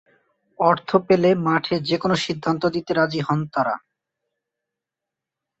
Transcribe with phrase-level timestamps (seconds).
[0.59, 3.75] অর্থ পেলে মাঠে যেকোনও সিদ্ধান্ত দিতে রাজি হন তারা।